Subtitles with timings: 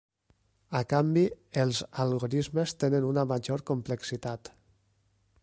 [0.77, 1.25] A canvi,
[1.63, 4.53] els algorismes tenen una major complexitat.